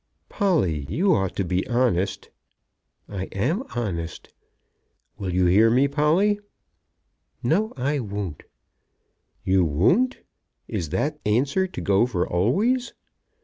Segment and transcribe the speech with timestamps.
[0.29, 2.31] "Polly, you ought to be honest."
[3.07, 4.33] "I am honest."
[5.19, 6.39] "Will you hear me, Polly?"
[7.43, 8.41] "No, I won't."
[9.43, 10.17] "You won't!
[10.67, 12.93] Is that answer to go for always?"